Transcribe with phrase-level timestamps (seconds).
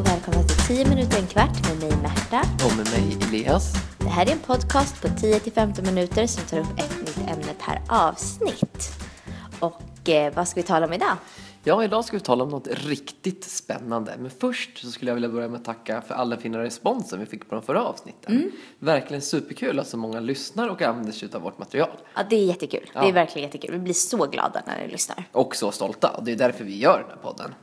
[0.00, 2.40] och välkomna till 10 minuter en kvart med mig Märta.
[2.66, 3.72] Och med mig Elias.
[3.98, 7.82] Det här är en podcast på 10-15 minuter som tar upp ett nytt ämne per
[7.88, 8.90] avsnitt.
[9.60, 11.16] Och eh, vad ska vi tala om idag?
[11.64, 14.14] Ja, idag ska vi tala om något riktigt spännande.
[14.18, 17.20] Men först så skulle jag vilja börja med att tacka för all den fina responsen
[17.20, 18.52] vi fick på de förra avsnitten.
[18.78, 21.90] Verkligen superkul att så många lyssnar och använder sig av vårt material.
[22.16, 22.80] Ja, det är jättekul.
[22.84, 23.08] Det Ja.
[23.08, 23.72] är verkligen jättekul.
[23.72, 25.24] Vi blir så glada när ni lyssnar.
[25.32, 26.08] Och så stolta.
[26.10, 27.54] Och det är därför vi gör den här podden.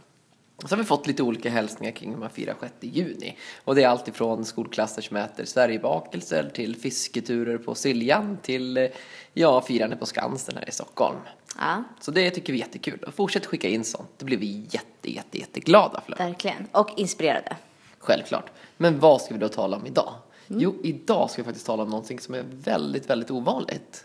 [0.66, 3.38] Så har vi fått lite olika hälsningar kring hur man firar 6 juni.
[3.64, 8.88] Och det är allt ifrån skolklasser som äter Sverigebakelser till fisketurer på Siljan till eh,
[9.34, 11.18] ja, firande på Skansen här i Stockholm.
[11.60, 13.04] Ja, Så det tycker vi är jättekul.
[13.08, 14.10] Och fortsätt skicka in sånt.
[14.18, 16.16] Det blir vi jätte, jätte, jätteglada för.
[16.16, 16.68] verkligen.
[16.72, 17.56] Och inspirerade.
[18.00, 18.52] Självklart.
[18.78, 20.14] Men vad ska vi då tala om idag?
[20.48, 24.04] Jo, idag ska vi faktiskt tala om någonting som är väldigt, väldigt ovanligt.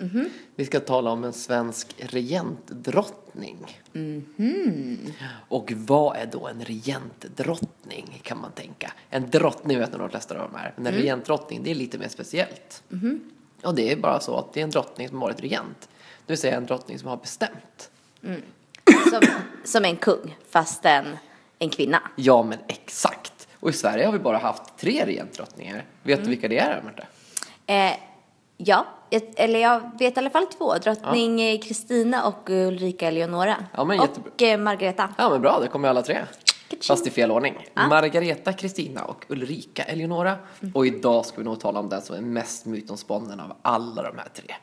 [0.57, 3.81] Vi ska tala om en svensk regentdrottning.
[5.49, 8.93] Och vad är då en regentdrottning kan man tänka?
[9.11, 10.73] En drottning vet nog de flesta av dem är.
[10.77, 12.83] Men en regentdrottning, det är lite mer speciellt.
[13.63, 15.89] Och det är bara så att det är en drottning som har varit regent.
[16.27, 17.91] Det vill säga en drottning som har bestämt.
[19.11, 19.21] Som,
[19.65, 21.05] som en kung, fast en,
[21.59, 22.03] en kvinna.
[22.17, 23.12] Ja, men exakt.
[23.63, 25.85] Och i Sverige har vi bara haft tre regentdrottningar.
[26.03, 27.03] Vet du vilka det är, Märta?
[27.67, 27.93] Eh,
[28.57, 28.87] ja,
[29.37, 30.75] eller jag vet i alla fall två.
[30.75, 33.57] Drottning Kristina och Ulrika Eleonora.
[33.77, 34.31] Ja, men jättebra.
[34.35, 35.15] och eh, Margareta.
[35.19, 36.19] Ja, men bra, det kommer alla tre.
[36.89, 37.55] Fast i fel ordning.
[37.75, 40.37] Margareta, Kristina och Ulrika Eleonora.
[40.75, 44.19] Och idag ska vi nog tala om den som är mest mytomspunnen av alla de
[44.19, 44.55] här tre.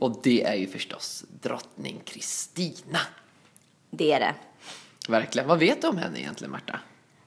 [0.00, 2.98] Och det är ju förstås drottning Kristina.
[3.90, 4.34] Det är det.
[5.08, 5.48] Verkligen.
[5.48, 6.80] Vad vet du om henne egentligen, Märta?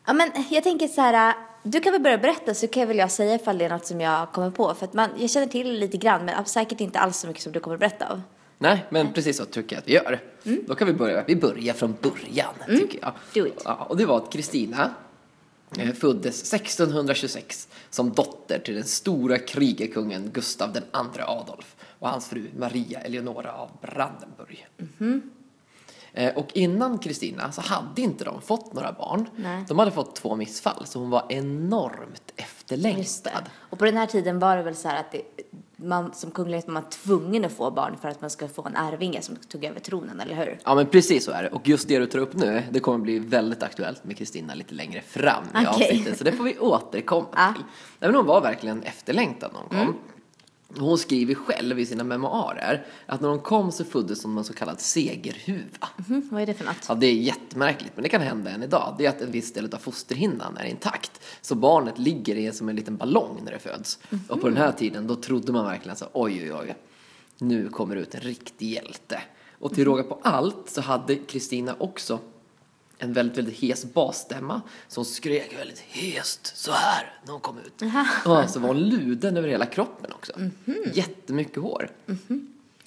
[0.05, 2.97] Ja, men jag tänker så här, äh, du kan väl börja berätta så kan väl
[2.97, 4.73] jag säga ifall det är något som jag kommer på.
[4.73, 7.51] För att man, jag känner till lite grann, men säkert inte alls så mycket som
[7.51, 8.21] du kommer berätta av.
[8.57, 10.19] Nej, men precis så tycker jag att vi gör.
[10.67, 11.23] Då kan vi börja.
[11.27, 13.13] Vi börjar från början, tycker jag.
[13.33, 13.61] Do it.
[13.65, 14.91] Ja, och det var att Kristina
[15.77, 20.81] eh, föddes 1626 som dotter till den stora krigarkungen Gustav II
[21.21, 24.67] Adolf och hans fru Maria Eleonora av Brandenburg.
[24.77, 25.07] Eh,
[26.35, 29.29] Och innan Kristina så hade inte de fått några barn.
[29.35, 29.63] Nej.
[29.67, 33.43] De hade fått två missfall, så hon var enormt efterlängtad.
[33.69, 35.21] Och på den här tiden var det väl så här att det,
[35.77, 38.75] man som kunglighet var man tvungen att få barn för att man ska få en
[38.75, 40.59] arvinge som tog över tronen, eller hur?
[40.63, 41.49] Ja men precis så är det.
[41.49, 44.73] Och just det du tar upp nu, det kommer bli väldigt aktuellt med Kristina lite
[44.73, 45.67] längre fram i Okej.
[45.67, 46.17] avsnittet.
[46.17, 47.53] Så det får vi återkomma Ja.
[47.55, 47.63] till.
[47.99, 49.95] Nej, men hon var verkligen efterlängtad när hon kom.
[50.67, 54.45] Hon skriver själv i sina memoarer att när hon kom så föddes hon med en
[54.45, 55.89] så kallad segerhuva.
[56.07, 56.85] Mhm, vad är det för något?
[56.87, 58.95] Ja, det är jättemärkligt, men det kan hända än idag.
[58.97, 61.21] Det är att en viss del av fosterhinnan är intakt.
[61.41, 63.99] Så barnet ligger i som en liten ballong när det föds.
[64.29, 66.75] Och på den här tiden, då trodde man verkligen så oj, oj, oj.
[67.37, 69.21] Nu kommer ut en riktig hjälte.
[69.59, 72.19] Och till råga på allt så hade Kristina också
[72.97, 74.61] en väldigt, väldigt hes basstämma.
[74.87, 77.81] Så hon skrek väldigt hest så här när hon kom ut.
[78.25, 80.33] Och så var hon luden över hela kroppen också.
[80.93, 81.89] Jättemycket hår.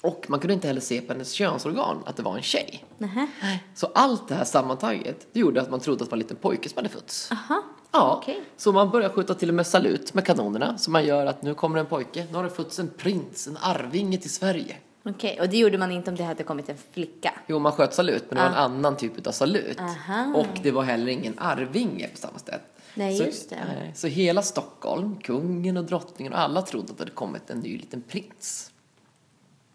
[0.01, 2.85] Och man kunde inte heller se på hennes könsorgan att det var en tjej.
[2.97, 3.27] Nähä.
[3.75, 6.37] Så allt det här sammantaget, det gjorde att man trodde att det var en liten
[6.37, 7.31] pojke som hade fötts.
[7.31, 7.63] Aha.
[7.91, 8.41] Ja, okej.
[8.57, 10.77] så man började skjuta till och med salut med kanonerna.
[10.77, 13.57] Så man gör att nu kommer en pojke, nu har det fötts en prins, en
[13.61, 14.75] arvinge till Sverige.
[15.03, 17.33] Okej, och det gjorde man inte om det hade kommit en flicka?
[17.47, 19.79] Jo, man sköt salut, men det var en annan typ av salut.
[19.79, 20.33] Aha.
[20.35, 22.61] Och det var heller ingen arvinge på samma sätt.
[22.93, 23.55] Nej, så, just det.
[23.67, 27.59] nej, Så hela Stockholm, kungen och drottningen och alla trodde att det hade kommit en
[27.59, 28.71] ny liten prins.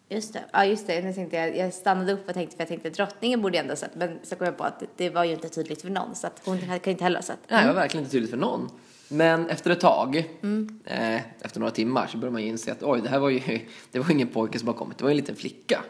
[0.08, 0.44] Just det.
[0.52, 1.02] Ja, just det.
[1.02, 3.72] Nu tänkte jag, jag stannade upp och tänkte, för jag tänkte drottningen borde jag ändå
[3.72, 5.90] ha sett, men så kom jag på att det, det var ju inte tydligt för
[5.90, 7.38] någon, så att hon kan inte heller ha sett.
[7.48, 8.70] Nej, det var verkligen inte tydligt för någon.
[9.14, 10.16] Men efter ett tag,
[10.84, 13.40] eh, efter några timmar, så började man ju inse att oj, det här var ju,
[13.92, 15.80] det var ingen pojke som har kommit, det var ju en liten flicka.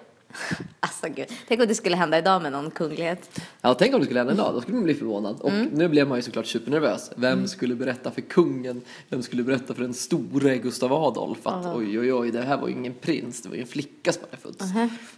[0.80, 3.40] Alltså gud, tänk om det skulle hända idag med någon kunglighet.
[3.60, 5.40] Ja, tänk om det skulle hända idag, då skulle man bli förvånad.
[5.40, 7.10] Och nu blev man ju såklart supernervös.
[7.16, 8.80] Vem skulle berätta för kungen?
[9.08, 12.68] Vem skulle berätta för den store Gustav Adolf att oj, oj, oj, det här var
[12.68, 14.64] ju ingen prins, det var ju en flicka som hade fötts.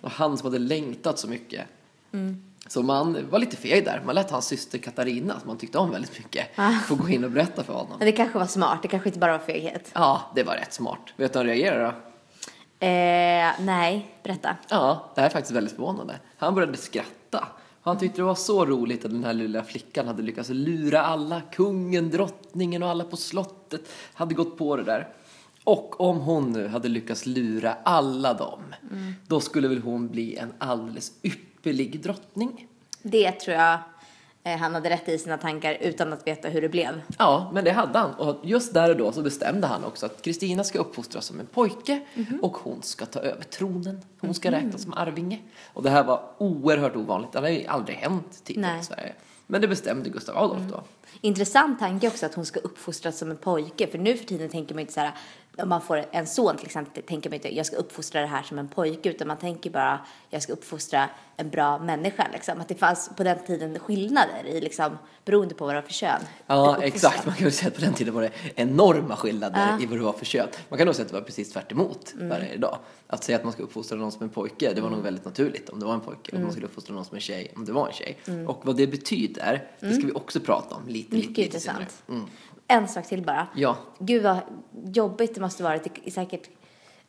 [0.00, 1.66] Och han som hade längtat så mycket.
[2.68, 4.02] Så man var lite feg där.
[4.06, 6.46] Man lät hans syster Katarina, som man tyckte om väldigt mycket,
[6.86, 7.98] få gå in och berätta för honom.
[7.98, 9.90] Men det kanske var smart, det kanske inte bara var feghet.
[9.94, 11.00] Ja, det var rätt smart.
[11.16, 11.92] Vet du hur han reagerade då?
[12.86, 14.56] Eh, nej, berätta.
[14.68, 16.18] Ja, det här är faktiskt väldigt förvånande.
[16.36, 17.48] Han började skratta.
[17.82, 21.42] Han tyckte det var så roligt att den här lilla flickan hade lyckats lura alla.
[21.52, 23.80] Kungen, drottningen och alla på slottet
[24.14, 25.08] hade gått på det där.
[25.66, 28.60] Och om hon nu hade lyckats lura alla dem,
[29.26, 32.66] då skulle väl hon bli en alldeles ypperlig drottning.
[33.02, 33.78] Det tror jag
[34.44, 37.02] eh, han hade rätt i sina tankar utan att veta hur det blev.
[37.18, 38.14] Ja, men det hade han.
[38.14, 41.46] Och just där och då så bestämde han också att Kristina ska uppfostras som en
[41.46, 42.38] pojke Mhm.
[42.42, 44.00] och hon ska ta över tronen.
[44.20, 45.38] Hon ska räknas som arvinge.
[45.72, 47.32] Och det här var oerhört ovanligt.
[47.32, 49.12] Det hade ju aldrig hänt tidigare i Sverige.
[49.48, 50.82] Men det bestämde Gustav Adolf då.
[51.20, 53.86] Intressant tanke också att hon ska uppfostras som en pojke.
[53.86, 55.12] För nu för tiden tänker man inte så här,
[55.62, 58.43] om man får en son till exempel, tänker man inte jag ska uppfostra det här
[58.43, 59.11] som en pojke.
[59.11, 60.00] Utan man tänker bara,
[60.31, 62.26] jag ska uppfostra en bra människa.
[62.32, 62.61] Liksom.
[62.61, 65.93] Att det fanns på den tiden skillnader i liksom, beroende på vad det var för
[65.93, 66.20] kön.
[66.47, 67.26] Ja, exakt.
[67.26, 69.69] Man kan väl säga att på den tiden var det enorma skillnader Ja.
[69.69, 69.82] Mm.
[69.82, 70.49] i vad det var för kön.
[70.69, 72.79] Man kan nog säga att det var precis tvärt emot vad det är idag.
[73.06, 75.69] Att säga att man ska uppfostra någon som en pojke, det var nog väldigt naturligt
[75.69, 76.20] om det var en pojke.
[76.23, 76.43] Och Mm.
[76.43, 78.19] man skulle uppfostra någon som en tjej om det var en tjej.
[78.49, 81.29] Och vad det betyder, det ska vi också prata om lite, lite, Mm.
[81.29, 81.82] Mycket lite senare.
[81.82, 82.31] intressant.
[82.68, 83.46] En sak till bara.
[83.54, 83.76] Ja.
[83.98, 84.38] Gud vad
[84.84, 85.74] jobbigt det måste vara.
[85.74, 86.48] Är säkert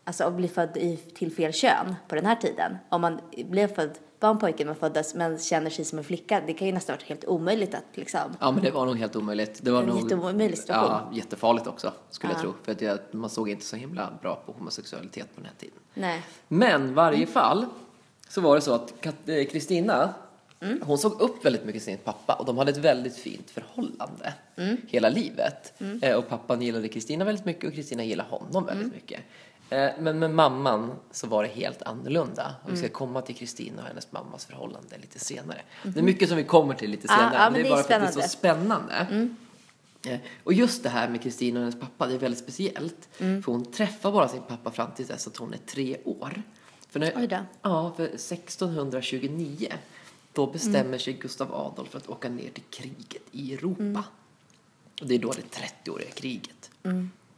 [0.04, 2.77] alltså, att bli född i, till fel kön på den här tiden.
[2.89, 3.89] Om man blev född,
[4.19, 6.42] var en pojke när man föddes men känner sig som en flicka.
[6.48, 8.19] Det kan ju nästan varit helt omöjligt att liksom.
[8.39, 9.59] Ja, men det var nog helt omöjligt.
[9.63, 10.92] Det var En nog, jätteomöjlig situation.
[10.92, 12.42] Ja, jättefarligt också, skulle jag Ja.
[12.42, 12.53] tro.
[12.63, 15.77] För att jag, man såg inte så himla bra på homosexualitet på den här tiden.
[15.94, 16.21] Nej.
[16.48, 17.65] Men i varje fall
[18.30, 19.30] så var det så att Kat-
[20.59, 23.50] Kristina, hon såg upp väldigt mycket till sin pappa och de hade ett väldigt fint
[23.51, 24.33] förhållande
[24.88, 25.81] hela livet.
[26.01, 29.19] Eh, Och pappan gillade Kristina väldigt mycket och Kristina gillade honom väldigt mycket.
[29.69, 32.56] Eh, Men med mamman så var det helt annorlunda.
[32.63, 35.62] Och vi ska komma till Kristina och hennes mammas förhållande lite senare.
[35.83, 37.33] Det är mycket som vi kommer till lite Ja, senare.
[37.36, 38.94] ja, men det är det är bara för att det är så spännande.
[39.12, 39.36] Mm.
[40.07, 43.10] Eh, Och just det här med Kristina och hennes pappa, det är väldigt speciellt.
[43.19, 43.44] Mm.
[43.44, 46.42] För hon träffar bara sin pappa fram till dess att hon är tre år.
[46.89, 47.38] För när, Oj då.
[47.62, 49.74] Ja, för 1629
[50.38, 51.00] då bestämmer Mm.
[51.00, 53.81] sig Gustav Adolf för att åka ner till kriget i Europa.
[53.84, 54.01] Mm.
[55.01, 56.69] Och det är då det 30-åriga kriget.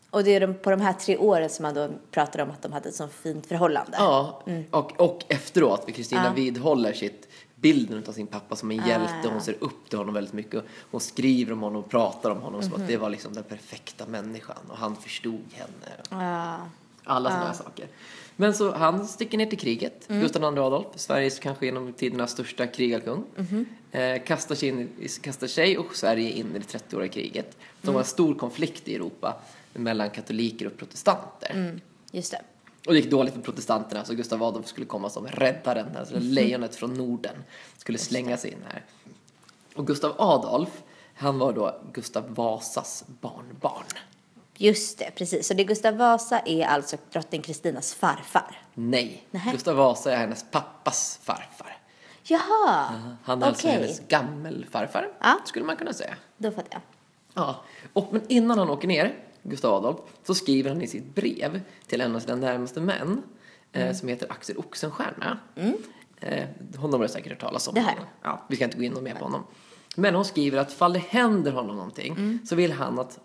[0.10, 2.72] Och det är på de här tre åren som man då pratar om att de
[2.74, 3.92] hade ett så fint förhållande.
[3.98, 6.34] Ja, och, och efteråt, för Kristina Ja.
[6.34, 9.14] vidhåller sitt bilden av sin pappa som en Ah, hjälte.
[9.24, 9.30] ja.
[9.32, 10.64] Hon ser upp till honom väldigt mycket.
[10.92, 12.82] Hon skriver om honom och pratar om honom som Mhm.
[12.82, 16.26] att det var liksom den perfekta människan och han förstod henne.
[16.26, 16.58] Ja.
[17.10, 17.88] Alla sådana här saker.
[18.36, 20.22] Men så han sticker ner till kriget, Mm.
[20.22, 23.24] Gustav II Adolf, Sveriges kanske genom tiderna största krigarkung.
[23.36, 23.66] Mhm.
[23.92, 24.90] Eh, kastar, sig in,
[25.22, 27.52] kastar sig och Sverige in i det 30-åriga kriget.
[27.52, 27.94] Som Mm.
[27.94, 29.36] var en stor konflikt i Europa
[29.74, 31.52] mellan katoliker och protestanter.
[31.52, 31.82] Mm.
[32.12, 32.42] Just det.
[32.88, 36.24] Och det gick dåligt för protestanterna så Gustav Adolf skulle komma som räddaren, alltså Mhm.
[36.24, 37.36] lejonet från Norden.
[37.78, 38.84] Skulle slänga sig in här.
[39.76, 40.70] Och Gustav Adolf,
[41.16, 43.84] han var då Gustav Vasas barnbarn.
[44.62, 45.48] Just det, precis.
[45.48, 48.62] Så det Gustav Vasa är alltså drottning Kristinas farfar.
[48.74, 49.52] Nej, Nähä.
[49.52, 51.78] Gustav Vasa är hennes pappas farfar.
[52.24, 52.86] Jaha,
[53.24, 53.80] Han är alltså okej.
[53.82, 55.40] hennes gammelfarfar, Ja.
[55.46, 56.16] skulle man kunna säga.
[56.38, 56.82] Då fattar jag.
[57.34, 57.64] Ja,
[57.94, 62.02] och men innan han åker ner, Gustav Adolf, så skriver han i sitt brev till
[62.02, 63.24] en av sina närmaste män,
[63.72, 63.88] Mm.
[63.88, 65.40] eh, som heter Axel Oxenstierna.
[66.22, 66.46] Eh,
[66.78, 67.74] honom har du säkert hört talas om.
[67.74, 68.06] Det jag.
[68.22, 69.44] Ja, vi ska inte gå in mer på honom.
[69.96, 72.40] Men hon skriver att fall det händer honom någonting Mm.
[72.46, 73.20] så vill han att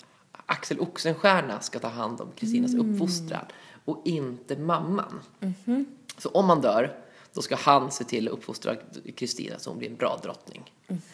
[0.46, 2.92] Axel Oxenstierna ska ta hand om Kristinas Mm.
[2.92, 3.44] uppfostran
[3.84, 5.20] och inte mamman.
[5.40, 5.86] Mhm.
[6.18, 6.98] Så om han dör,
[7.32, 8.76] då ska han se till att uppfostra
[9.16, 10.72] Kristina så hon blir en bra drottning.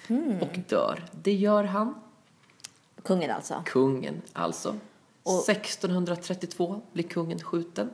[0.09, 0.39] Mhm.
[0.43, 1.05] Och dör.
[1.23, 1.95] Det gör han.
[3.03, 3.63] Kungen alltså.
[3.67, 4.77] Kungen alltså.
[5.23, 7.91] Och- 1632 blir kungen skjuten.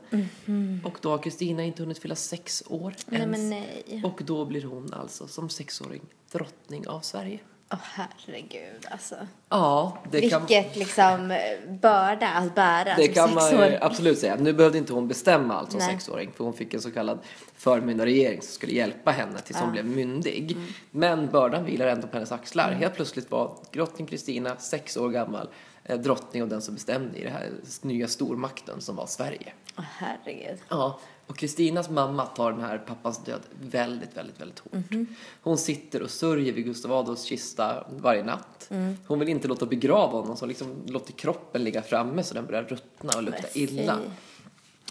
[0.83, 3.37] Och då har Kristina inte hunnit fylla sex år Nej, ens.
[3.37, 4.01] men nej.
[4.05, 6.01] Och då blir hon alltså som sexåring
[6.31, 7.39] drottning av Sverige.
[7.71, 9.15] Åh herregud alltså.
[9.49, 13.77] Ja, det kan, Vilket liksom eh, börda att bära det som kan man sexåring.
[13.81, 14.35] absolut säga.
[14.35, 15.89] Nu behövde inte hon bestämma allt som Nej.
[15.89, 17.19] sexåring för hon fick en så kallad
[17.55, 20.51] förmyndarregering som skulle hjälpa henne tills hon blev myndig.
[20.51, 20.67] Mm.
[20.91, 22.71] Men bördan vilar ändå på hennes axlar.
[22.71, 25.49] Helt plötsligt var drottning Kristina sex år gammal
[25.83, 27.49] eh, drottning och den som bestämde i den här
[27.81, 29.53] nya stormakten som var Sverige.
[29.77, 30.59] Åh herregud.
[30.69, 34.73] Ja, och Kristinas mamma tar den här pappans död väldigt, väldigt, väldigt hårt.
[34.73, 35.07] Mhm.
[35.41, 38.67] Hon sitter och sörjer vid Gustav Adolfs kista varje natt.
[38.69, 38.97] Mm.
[39.07, 42.45] Hon vill inte låta begrava honom så hon liksom låter kroppen ligga framme så den
[42.45, 43.99] börjar ruttna och lukta illa.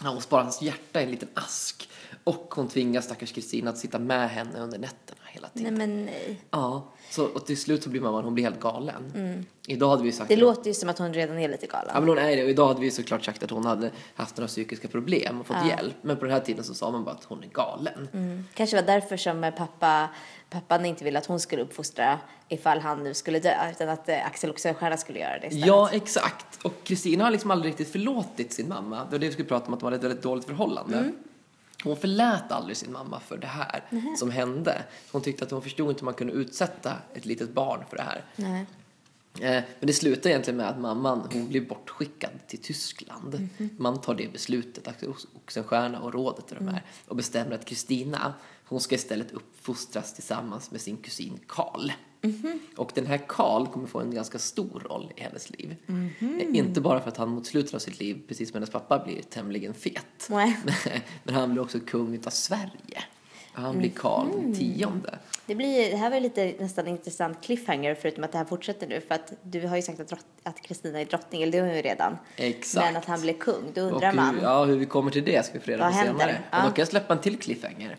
[0.03, 1.89] Hon sparar hans hjärta i en liten ask.
[2.23, 5.77] Och hon tvingar stackars Kristina att sitta med henne under nätterna hela Nej tiden.
[5.77, 6.41] men nej.
[6.51, 9.45] Ja, så, och till slut så blir mamman hon blir helt galen.
[9.67, 10.39] Idag hade vi sagt Mm.
[10.39, 11.91] Det låter ju som att hon redan är lite galen.
[11.93, 14.37] Ja men hon är det och idag hade vi såklart sagt att hon hade haft
[14.37, 15.67] några psykiska problem och fått Ja.
[15.69, 15.95] hjälp.
[16.01, 18.07] Men på den här tiden så sa man bara att hon är galen.
[18.13, 18.43] Mm.
[18.53, 20.09] Kanske var därför som pappa,
[20.49, 24.25] pappan inte ville att hon skulle uppfostra ifall han nu skulle dö, utan att eh,
[24.25, 25.67] Axel Oxenstierna skulle göra det istället.
[25.67, 26.63] Ja, exakt.
[26.63, 28.95] Och Kristina har liksom aldrig riktigt förlåtit sin mamma.
[29.05, 30.97] Det var det vi skulle prata om, att hade ett väldigt dåligt förhållande.
[30.97, 31.15] Mm.
[31.83, 33.83] Hon förlät aldrig sin mamma för det här
[34.17, 34.83] som hände.
[35.11, 38.03] Hon tyckte att hon förstod inte hur man kunde utsätta ett litet barn för det
[38.03, 38.23] här.
[39.39, 43.49] Eh, Men det slutar egentligen med att mamman hon blir bortskickad till Tyskland.
[43.77, 45.03] Man tar det beslutet,
[45.35, 48.33] Oxenstierna och rådet och de här, och bestämmer att Kristina
[48.69, 51.91] hon ska istället uppfostras tillsammans med sin kusin Karl.
[52.75, 55.75] Och den här Karl kommer få en ganska stor roll i hennes liv.
[56.19, 58.99] Eh, Inte bara för att han mot slutet av sitt liv, precis som hennes pappa,
[59.05, 60.27] blir tämligen fet.
[60.29, 60.57] Nej.
[61.23, 63.03] Men han blir också kung utav Sverige.
[63.61, 65.19] Han blir Karl den tionde.
[65.45, 69.01] Det, blir, det här var lite nästan intressant cliffhanger förutom att det här fortsätter nu
[69.01, 71.67] för att du har ju sagt att drott- att Kristina är drottning, eller det har
[71.67, 72.17] hon ju redan.
[72.35, 72.85] Exakt.
[72.85, 74.35] Men att han blir kung, då undrar man.
[74.35, 76.41] hur, ja, hur vi kommer till det ska vi få reda på senare.
[76.51, 76.57] Ja.
[76.57, 76.65] Mm.
[76.65, 77.97] Och då kan jag släppa en till cliffhanger.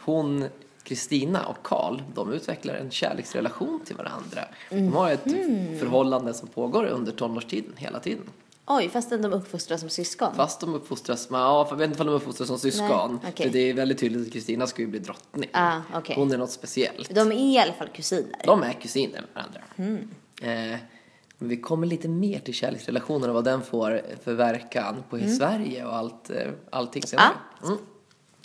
[0.00, 0.44] Hon,
[0.82, 4.40] Kristina och Karl, de utvecklar en kärleksrelation till varandra.
[4.70, 5.78] De har ett Mm.
[5.78, 8.24] förhållande som pågår under tonårstiden hela tiden.
[8.72, 10.34] Oj, fastän de uppfostras som syskon.
[10.34, 13.18] Fast de uppfostras, med, ja, jag vet inte om de uppfostras som syskon.
[13.22, 13.46] Nej, okej.
[13.46, 15.50] För det är väldigt tydligt att Kristina ska ju bli drottning.
[15.52, 16.16] Ah, okej.
[16.16, 17.14] Hon är något speciellt.
[17.14, 18.40] De är i alla fall kusiner.
[18.44, 19.60] De är kusiner med varandra.
[19.76, 20.08] Mm.
[20.42, 20.78] Eh,
[21.38, 25.84] men vi kommer lite mer till kärleksrelationen och vad den får för verkan på Sverige
[25.84, 27.32] och allt, eh, allting senare.
[27.64, 27.78] Mm.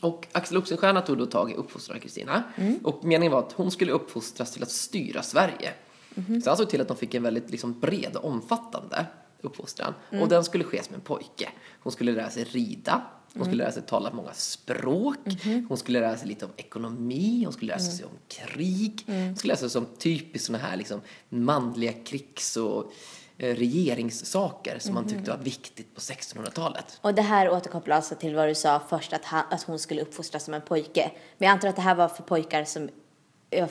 [0.01, 2.43] Och Axel Oxenstierna tog då tag i uppfostran av Kristina.
[2.55, 2.79] Mm.
[2.83, 5.73] Och meningen var att hon skulle uppfostras till att styra Sverige.
[6.15, 6.41] Mhm.
[6.41, 9.05] Så han såg till att de fick en väldigt liksom, bred och omfattande
[9.45, 9.93] uppfostran.
[10.11, 10.23] Mm.
[10.23, 11.49] Och den skulle ske som en pojke.
[11.83, 13.01] Hon skulle lära sig rida.
[13.33, 13.47] Hon Mm.
[13.47, 15.17] skulle lära sig tala många språk.
[15.25, 15.65] Mhm.
[15.69, 17.41] Hon skulle lära sig lite om ekonomi.
[17.43, 17.91] Hon skulle lära Mm.
[17.91, 19.03] sig om krig.
[19.07, 22.91] Hon skulle lära sig om typiskt sådana här liksom manliga krigs och
[23.37, 26.99] eh, regeringssaker som man tyckte var viktigt på 1600-talet.
[27.01, 30.01] Och det här återkopplar alltså till vad du sa först, att, han, att hon skulle
[30.01, 31.11] uppfostras som en pojke.
[31.37, 32.89] Men jag antar att det här var för pojkar som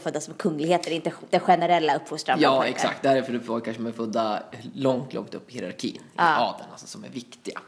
[0.02, 3.02] födda som kungligheter, inte den generella uppfostran Ja, exakt.
[3.02, 4.42] Det här är för pojkar som är födda
[4.74, 7.60] långt, långt upp i hierarkin, i adeln, alltså som är viktiga.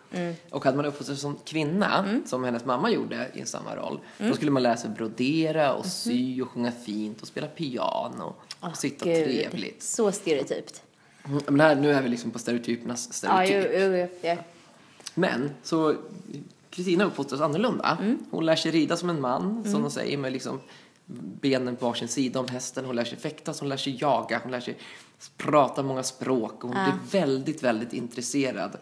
[0.50, 4.50] Och hade man uppfostrats som kvinna, som hennes mamma gjorde i samma roll, då skulle
[4.50, 9.24] man lära sig brodera och sy och sjunga fint och spela piano och sitta Gud,
[9.24, 9.82] trevligt.
[9.82, 10.82] Så stereotypt.
[11.24, 13.70] Mm, Men här, nu är vi liksom på stereotypernas stereotyp.
[13.74, 14.36] jo, jo, jo, ja.
[15.14, 15.94] Men så
[16.70, 17.98] Kristina uppfostras annorlunda.
[18.00, 18.18] Mm.
[18.30, 20.60] Hon lär sig rida som en man, som de säger, med liksom
[21.40, 22.84] benen på varsin sida om hästen.
[22.84, 24.78] Hon lär sig fäktas, hon lär sig jaga, hon lär sig
[25.36, 26.64] prata många språk.
[26.64, 28.76] Och hon blir väldigt, väldigt intresserad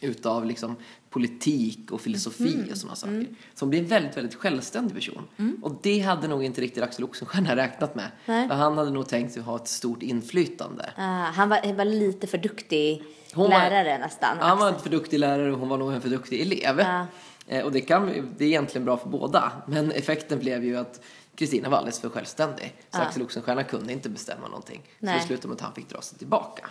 [0.00, 0.76] utav liksom
[1.10, 2.70] politik och filosofi Mm.
[2.70, 3.26] och sådana saker.
[3.54, 5.22] Så hon blir en väldigt, väldigt självständig person.
[5.62, 8.10] Och det hade nog inte riktigt Axel Oxenstierna räknat med.
[8.26, 8.48] Nej.
[8.48, 10.90] För han hade nog tänkt sig ha ett stort inflytande.
[10.96, 13.02] Ah, han, var, han var lite för duktig
[13.34, 14.38] Hon var- lärare nästan.
[14.40, 16.78] Han var en för duktig lärare och hon var nog en för duktig elev.
[16.80, 17.06] Ja.
[17.52, 18.06] Eh, Och det, kan,
[18.38, 19.52] det är egentligen bra för båda.
[19.66, 21.00] Men effekten blev ju att
[21.34, 22.74] Kristina var alldeles för självständig.
[22.90, 24.82] Så Axel Oxenstierna kunde inte bestämma någonting.
[24.84, 25.18] Så Nej.
[25.18, 26.70] det slutade med att han fick dra sig tillbaka.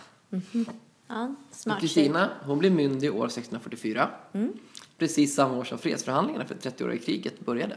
[1.08, 1.80] Ja, smart.
[1.80, 4.08] Kristina, hon blev myndig år 1644.
[4.32, 4.52] Mm.
[4.98, 7.76] Precis samma år som fredsförhandlingarna för 30-åriga kriget började.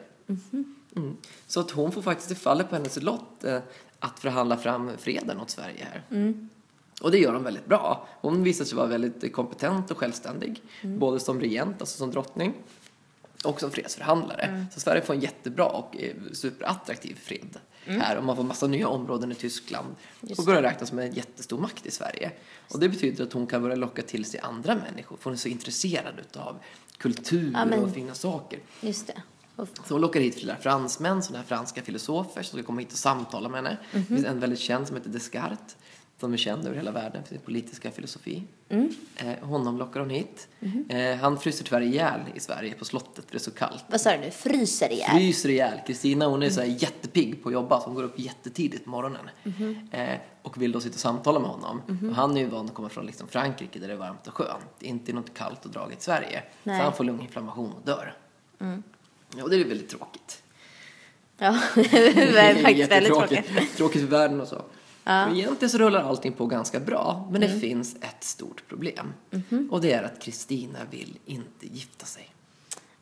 [0.95, 1.17] Mm.
[1.47, 3.59] Så att hon får faktiskt, det faller på hennes lott eh,
[3.99, 6.03] att förhandla fram freden åt Sverige här.
[6.11, 6.49] Mm.
[7.01, 8.07] Och det gör hon väldigt bra.
[8.21, 10.61] Hon visar sig vara väldigt kompetent och självständig.
[10.81, 10.99] Mm.
[10.99, 12.53] Både som regent, alltså som drottning,
[13.43, 14.41] och som fredsförhandlare.
[14.41, 14.65] Mm.
[14.73, 18.17] Så Sverige får en jättebra och eh, superattraktiv fred här.
[18.17, 19.85] Och man får massa nya områden i Tyskland.
[19.87, 19.97] Mm.
[20.21, 22.31] Just och börjar räknas som en jättestor makt i Sverige.
[22.73, 25.17] Och det betyder att hon kan börja locka till sig andra människor.
[25.17, 26.57] För hon är så intresserad av
[26.97, 28.59] kultur Ja, men- och fina saker.
[28.81, 29.21] Just det.
[29.57, 32.97] Så hon lockar hit flera fransmän, sådana här franska filosofer som ska komma hit och
[32.97, 33.77] samtala med henne.
[33.91, 34.01] Mhm.
[34.01, 35.75] Det finns en väldigt känd som heter Descartes.
[36.19, 38.43] Som är känd över hela världen för sin politiska filosofi.
[38.69, 38.89] Mm.
[39.15, 40.47] Eh, honom lockar hon hit.
[40.59, 40.85] Mhm.
[40.89, 43.83] Eh, han fryser tyvärr ihjäl i Sverige på slottet för det är så kallt.
[43.87, 44.31] vad sa du nu?
[44.31, 45.09] Fryser ihjäl?
[45.11, 45.79] Fryser ihjäl.
[45.87, 46.77] Kristina hon är så här Mm.
[46.77, 49.29] jättepigg på att jobba så hon går upp jättetidigt på morgonen.
[49.43, 49.87] Mhm.
[49.91, 51.81] Eh, och vill då sitta och samtala med honom.
[52.09, 54.33] Och han är ju van att komma från liksom Frankrike där det är varmt och
[54.33, 54.81] skönt.
[54.83, 56.43] Inte något kallt och dragigt Sverige.
[56.63, 56.79] Nej.
[56.79, 58.17] Så han får lunginflammation och dör.
[59.37, 60.43] Ja, och det är väldigt tråkigt.
[61.37, 63.75] Ja, det är faktiskt väldigt tråkigt.
[63.77, 64.61] Tråkigt för världen och så.
[65.05, 67.27] Men egentligen så rullar allting på ganska bra.
[67.31, 67.53] Men Mm.
[67.55, 69.13] det finns ett stort problem.
[69.31, 69.67] Mhm.
[69.71, 72.29] Och det är att Kristina vill inte gifta sig.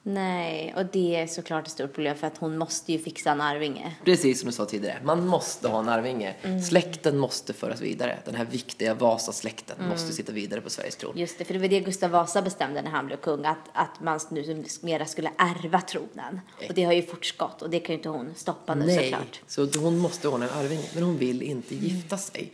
[0.05, 3.41] Nej, och det är såklart ett stort problem för att hon måste ju fixa en
[3.41, 3.95] arvinge.
[4.05, 6.35] Precis som du sa tidigare, man måste ha en arvinge.
[6.43, 6.61] Mm.
[6.61, 8.19] Släkten måste föras vidare.
[8.25, 9.89] Den här viktiga Vasasläkten Mm.
[9.89, 11.17] måste sitta vidare på Sveriges tron.
[11.17, 14.01] Just det, för det var det Gustav Vasa bestämde när han blev kung, att, att
[14.01, 16.39] man nu mera skulle ärva tronen.
[16.69, 19.41] Och det har ju fortgått och det kan ju inte hon stoppa nu Nej, såklart.
[19.47, 20.85] så hon måste ordna en arvinge.
[20.93, 21.85] Men hon vill inte Mm.
[21.87, 22.51] gifta sig.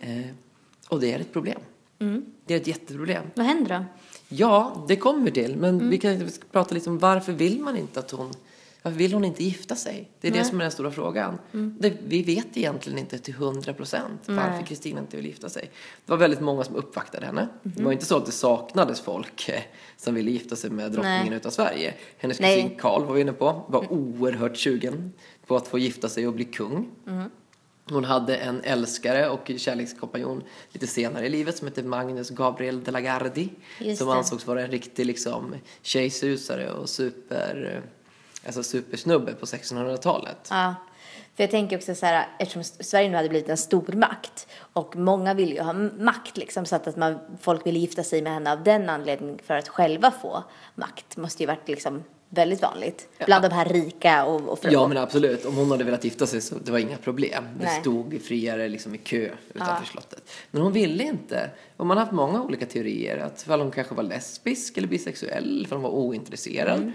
[0.00, 0.20] Eh,
[0.88, 1.60] och det är ett problem.
[1.98, 2.24] Mm.
[2.46, 3.24] Det är ett jätteproblem.
[3.34, 3.84] Vad händer då?
[4.36, 5.56] Ja, det kommer till.
[5.56, 5.90] Men Mm.
[5.90, 8.30] vi kan prata lite om varför vill man inte att hon...
[8.82, 10.10] Varför vill hon inte gifta sig?
[10.20, 10.40] Det är det Nej.
[10.40, 10.50] Mm.
[10.50, 11.38] som är den stora frågan.
[11.52, 14.66] Det, vi vet egentligen inte till hundra procent varför.
[14.66, 15.70] Kristina inte vill gifta sig.
[16.06, 17.48] Det var väldigt många som uppvaktade henne.
[17.62, 17.84] Det Mhm.
[17.84, 19.60] var inte så att det saknades folk eh,
[19.96, 21.36] som ville gifta sig med drottningen Nej.
[21.36, 21.94] utav Sverige.
[22.18, 25.12] Hennes kusin Karl var vi inne på, var oerhört sugen
[25.46, 26.88] på att få gifta sig och bli kung.
[27.90, 32.90] Hon hade en älskare och kärlekskompanjon lite senare i livet som hette Magnus Gabriel de
[32.90, 33.48] la Gardie.
[33.98, 37.82] Som ansågs vara en riktig liksom, tjejsusare och super,
[38.46, 40.48] alltså supersnubbe på 1600-talet.
[40.50, 40.74] Ja,
[41.36, 45.34] för jag tänker också så här, eftersom Sverige nu hade blivit en stormakt och många
[45.34, 48.62] vill ju ha makt liksom så att, man, folk vill gifta sig med henne av
[48.62, 53.52] den anledningen för att själva få makt måste ju varit liksom väldigt vanligt bland de
[53.52, 56.72] här rika och, och Ja men absolut, om hon hade velat gifta sig så det
[56.72, 57.44] var inga problem.
[57.58, 57.80] Det Nej.
[57.80, 60.30] stod friare liksom i kö utanför slottet.
[60.50, 61.50] Men hon ville inte.
[61.76, 63.18] Och man har haft många olika teorier.
[63.18, 66.92] Att hon kanske var lesbisk eller bisexuell, ifall hon var ointresserad.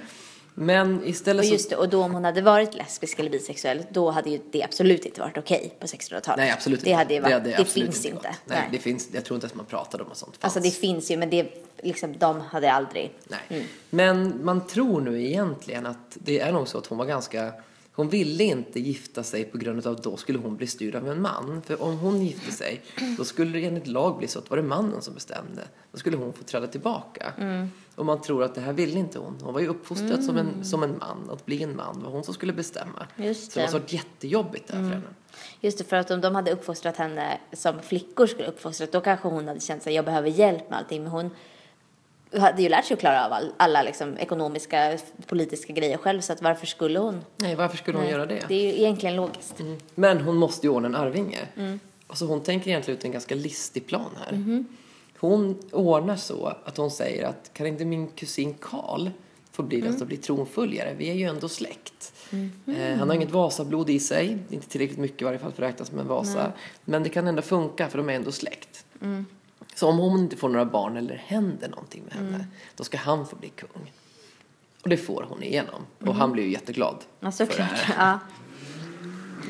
[0.61, 4.11] Men istället Och just det, och då om hon hade varit lesbisk eller bisexuell, då
[4.11, 6.37] hade ju det absolut inte varit okej på 1600-talet.
[6.37, 6.97] Nej absolut Det inte.
[6.97, 8.27] hade ju varit, det, absolut finns inte.
[8.27, 8.37] gått.
[8.45, 10.55] Nej, det finns, jag tror inte ens man pratade om sånt fanns.
[10.55, 11.47] Alltså det finns ju, men det,
[11.83, 13.11] liksom, de hade aldrig...
[13.23, 13.67] Nej.
[13.89, 17.53] Men man tror nu egentligen att det är nog så att hon var ganska
[17.99, 21.09] hon ville inte gifta sig på grund av att då skulle hon bli styrd av
[21.09, 21.61] en man.
[21.65, 22.81] För om hon gifte sig,
[23.17, 25.61] då skulle det enligt lag bli så att var det mannen som bestämde.
[25.91, 27.33] Då skulle hon få träda tillbaka.
[27.95, 29.37] Och man tror att det här ville inte hon.
[29.41, 31.29] Hon var ju uppfostrad som, en, som en man.
[31.31, 33.07] Att bli en man Det var hon som skulle bestämma.
[33.15, 33.65] Just Så det det.
[33.65, 35.01] måste ha varit jättejobbigt där för henne.
[35.61, 39.27] Just det, för att om de hade uppfostrat henne som flickor skulle uppfostrat, då kanske
[39.27, 41.03] hon hade känt sig jag behöver hjälp med allting.
[41.03, 41.29] Men hon
[42.37, 46.33] hade ju lärt sig att klara av all, alla liksom, ekonomiska, politiska grejer själv, så
[46.33, 47.21] att varför skulle hon?
[47.37, 48.45] Nej, varför skulle hon göra det?
[48.47, 49.55] Det är ju egentligen logiskt.
[49.95, 51.39] Men hon måste ju ordna en arvinge.
[51.55, 51.79] Mm.
[52.07, 54.31] Alltså hon tänker egentligen ut en ganska listig plan här.
[54.31, 54.65] Mm-hmm.
[55.19, 59.09] Hon ordnar så att hon säger att kan inte min kusin Karl
[59.51, 59.89] få bli Mm.
[59.89, 60.93] den som blir tronföljare?
[60.97, 62.13] Vi är ju ändå släkt.
[62.29, 62.91] Mm-hmm.
[62.91, 65.69] Eh, han har inget Vasablod i sig, inte tillräckligt mycket i varje fall för att
[65.69, 66.51] räknas som en Vasa.
[66.85, 68.85] Men det kan ändå funka för de är ändå släkt.
[69.81, 69.97] Mm.
[69.97, 72.45] Så om hon inte får några barn eller händer någonting med henne, Mm.
[72.75, 73.93] då ska han få bli kung.
[74.83, 75.81] Och det får hon igenom.
[75.99, 77.05] Och han blir ju jätteglad Mm.
[77.19, 77.69] Ja, för det såklart.
[77.69, 78.19] här.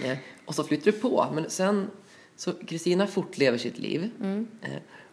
[0.03, 0.09] Ja.
[0.11, 1.25] Eh, Och så flyttar det på.
[1.33, 1.89] Men sen,
[2.35, 4.11] så Kristina fortlever sitt liv.
[4.21, 4.47] Mm.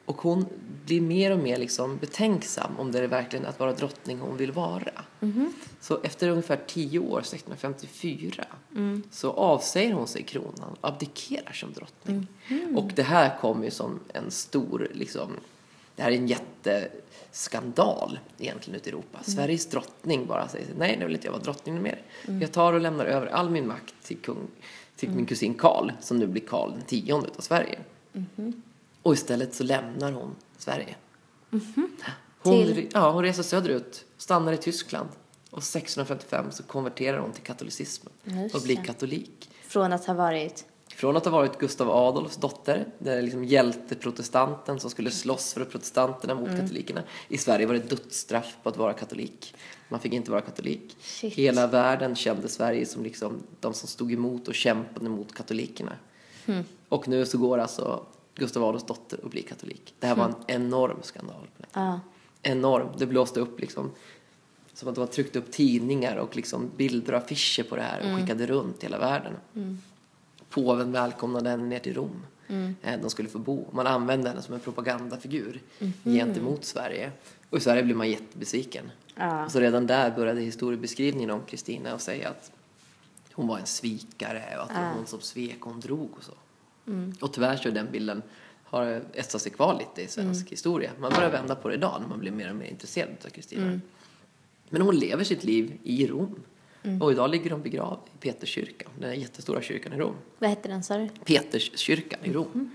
[0.07, 0.47] Och hon
[0.85, 4.53] blir mer och mer liksom betänksam om det är verkligen att vara drottning hon vill
[4.53, 4.93] vara.
[5.21, 5.53] Mm-hmm.
[5.81, 8.45] Så efter ungefär tio år, 1654,
[8.75, 9.03] Mm.
[9.11, 12.27] så avsäger hon sig kronan och abdikerar som drottning.
[12.49, 12.77] Mm-hmm.
[12.77, 15.31] Och det här kom ju som en stor, liksom,
[15.97, 19.19] det här är en jätteskandal egentligen ute i Europa.
[19.19, 19.25] Mm.
[19.25, 22.03] Sveriges drottning bara säger nej, nu vill inte jag vara drottning mer.
[22.41, 24.49] Jag tar och lämnar över all min makt till, kung,
[24.97, 27.78] till min kusin Karl, som nu blir Karl den tionde av Sverige.
[29.06, 30.97] Och istället så lämnar hon Sverige.
[31.50, 32.88] Hon, Till?
[32.92, 35.08] ja, hon reser söderut, stannar i Tyskland.
[35.50, 39.50] Och 1655 så konverterar hon till katolicismen Just och blir katolik.
[39.69, 40.64] Från att ha varit...
[40.88, 46.34] Från att ha varit Gustav Adolfs dotter, den liksom hjälteprotestanten som skulle slåss för protestanterna
[46.34, 46.60] mot Mm.
[46.60, 47.02] katolikerna.
[47.28, 49.54] I Sverige var det dödsstraff på att vara katolik.
[49.88, 50.97] Man fick inte vara katolik.
[51.00, 51.34] Shit.
[51.34, 55.92] Hela världen kände Sverige som liksom de som stod emot och kämpade mot katolikerna.
[56.47, 56.64] Hmm.
[56.88, 58.06] Och nu så går alltså
[58.37, 59.95] Gustav Adolfs dotter och blir katolik.
[59.99, 61.47] Det här var en enorm skandal.
[61.73, 62.01] Ja.
[62.43, 62.89] Enorm.
[62.99, 63.91] Det blåste upp liksom
[64.73, 68.13] som att de har tryckt upp tidningar och liksom bilder och affischer på det här
[68.13, 69.33] och skickade runt hela världen.
[70.51, 72.23] Påven välkomnade henne ner till Rom.
[72.83, 73.67] Eh, De skulle få bo.
[73.73, 75.61] Man använde henne som en propagandafigur
[76.05, 77.13] gentemot Sverige.
[77.51, 78.91] Och i Sverige blev man jättebesviken.
[79.15, 79.49] Ja.
[79.49, 82.53] Så redan där började historiebeskrivningen om Kristina och säga att
[83.33, 86.25] hon var en svikare och att det var hon som svek och hon drog och
[86.25, 86.33] så.
[87.21, 88.23] Och tyvärr så är den bilden
[88.65, 90.91] har etsat sig kvar lite i svensk historia.
[91.01, 93.81] Man börjar vända på det idag när man blir mer och mer intresserad av Kristina.
[94.69, 96.35] Men hon lever sitt liv i Rom.
[97.01, 100.15] Och idag ligger hon begravd i Peterskyrkan, den jättestora kyrkan i Rom.
[100.39, 101.09] Vad hette den sa du?
[101.25, 102.71] Peterskyrkan i Rom.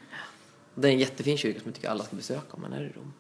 [0.76, 2.89] Det är en jättefin kyrka som jag tycker alla ska besöka om man är i
[2.89, 3.13] Rom.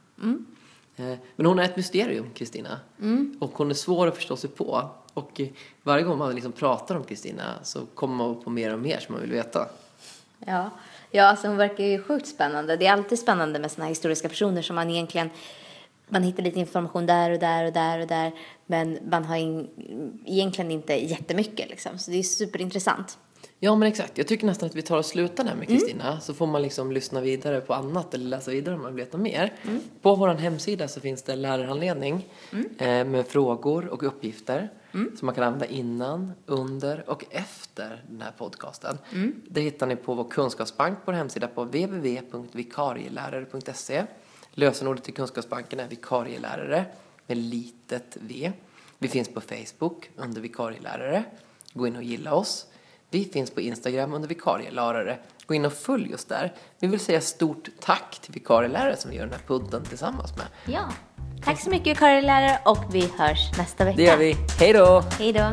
[0.95, 2.79] Eh, Men hon är ett mysterium, Kristina.
[3.39, 4.89] Och hon är svår att förstå sig på.
[5.13, 5.41] Och
[5.83, 9.13] varje gång man liksom pratar om Kristina så kommer man på mer och mer som
[9.13, 9.69] man vill veta.
[10.45, 10.69] Ja.
[11.11, 12.75] ja, alltså hon verkar ju sjukt spännande.
[12.75, 15.29] Det är alltid spännande med såna här historiska personer som man egentligen
[16.11, 18.31] man hittar lite information där och där och där och där
[18.65, 19.69] men man har in,
[20.25, 21.97] egentligen inte jättemycket liksom.
[21.97, 23.17] Så det är superintressant.
[23.59, 26.33] Ja men exakt, jag tycker nästan att vi tar och slutar där med Kristina så
[26.33, 29.53] får man liksom lyssna vidare på annat eller läsa vidare om man vill veta mer.
[30.01, 32.27] På vår hemsida så finns det lärarhandledning
[32.77, 38.31] eh, med frågor och uppgifter som man kan använda innan, under och efter den här
[38.37, 38.97] podcasten.
[39.47, 44.05] Det hittar ni på vår kunskapsbank på vår hemsida på www.vikarielärare.se.
[44.51, 46.85] Lösenordet till kunskapsbanken är vikarielärare
[47.27, 48.51] med litet v.
[48.97, 51.23] Vi finns på Facebook under vikarielärare.
[51.73, 52.67] Gå in och gilla oss.
[53.09, 55.19] Vi finns på Instagram under vikarielärare.
[55.45, 56.53] Gå in och följ oss där.
[56.79, 60.45] Vi vill säga stort tack till vikarielärare som vi gör den här podden tillsammans med.
[60.65, 60.89] Ja.
[61.43, 63.97] Tack så mycket Karin lärare och vi hörs nästa vecka.
[63.97, 64.35] Det gör vi.
[64.59, 65.03] Hej då!
[65.19, 65.51] Hej då.